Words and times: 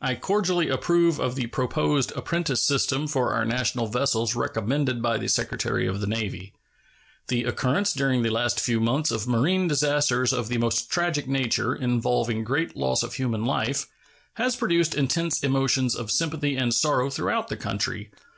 I 0.00 0.14
cordially 0.14 0.70
approve 0.70 1.20
of 1.20 1.34
the 1.34 1.46
proposed 1.48 2.12
apprentice 2.16 2.64
system 2.64 3.06
for 3.06 3.34
our 3.34 3.44
national 3.44 3.88
vessels 3.88 4.34
recommended 4.34 5.02
by 5.02 5.18
the 5.18 5.28
Secretary 5.28 5.86
of 5.86 6.00
the 6.00 6.06
Navy. 6.06 6.54
The 7.28 7.44
occurrence 7.44 7.92
during 7.92 8.22
the 8.22 8.30
last 8.30 8.58
few 8.58 8.80
months 8.80 9.10
of 9.10 9.28
marine 9.28 9.68
disasters 9.68 10.32
of 10.32 10.48
the 10.48 10.56
most 10.56 10.88
tragic 10.90 11.28
nature, 11.28 11.74
involving 11.74 12.42
great 12.42 12.74
loss 12.74 13.02
of 13.02 13.12
human 13.12 13.44
life, 13.44 13.84
has 14.36 14.56
produced 14.56 14.94
intense 14.94 15.42
emotions 15.44 15.94
of 15.94 16.10
sympathy 16.10 16.56
and 16.56 16.72
sorrow 16.72 17.10
throughout 17.10 17.48
the 17.48 17.56
country. 17.58 18.10